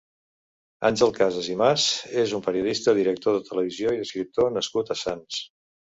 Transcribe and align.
Àngel 0.87 1.11
Casas 1.17 1.49
i 1.55 1.57
Mas 1.59 1.85
és 2.23 2.33
un 2.37 2.43
periodista, 2.47 2.97
director 3.01 3.37
de 3.39 3.47
televisió 3.51 3.93
i 3.99 4.03
escriptor 4.07 4.51
nascut 4.57 4.93
a 4.97 5.03
Sants. 5.07 5.45